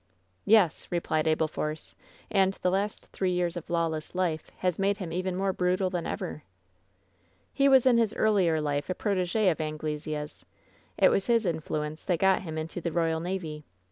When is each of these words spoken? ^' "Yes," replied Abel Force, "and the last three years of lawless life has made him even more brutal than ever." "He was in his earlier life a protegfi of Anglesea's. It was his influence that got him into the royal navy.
^' 0.01 0.03
"Yes," 0.45 0.87
replied 0.89 1.27
Abel 1.27 1.47
Force, 1.47 1.93
"and 2.31 2.53
the 2.63 2.71
last 2.71 3.05
three 3.11 3.29
years 3.29 3.55
of 3.55 3.69
lawless 3.69 4.15
life 4.15 4.49
has 4.57 4.79
made 4.79 4.97
him 4.97 5.13
even 5.13 5.35
more 5.35 5.53
brutal 5.53 5.91
than 5.91 6.07
ever." 6.07 6.41
"He 7.53 7.69
was 7.69 7.85
in 7.85 7.99
his 7.99 8.11
earlier 8.15 8.59
life 8.59 8.89
a 8.89 8.95
protegfi 8.95 9.51
of 9.51 9.61
Anglesea's. 9.61 10.43
It 10.97 11.09
was 11.09 11.27
his 11.27 11.45
influence 11.45 12.03
that 12.05 12.17
got 12.17 12.41
him 12.41 12.57
into 12.57 12.81
the 12.81 12.91
royal 12.91 13.19
navy. 13.19 13.63